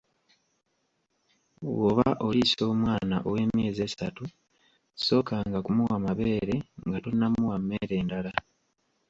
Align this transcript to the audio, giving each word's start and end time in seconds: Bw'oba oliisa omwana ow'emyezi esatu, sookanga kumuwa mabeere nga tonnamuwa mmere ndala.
Bw'oba 1.63 2.07
oliisa 2.25 2.61
omwana 2.71 3.15
ow'emyezi 3.27 3.81
esatu, 3.87 4.23
sookanga 5.05 5.59
kumuwa 5.65 5.95
mabeere 6.05 6.55
nga 6.87 6.97
tonnamuwa 7.03 7.55
mmere 7.61 7.97
ndala. 8.05 8.31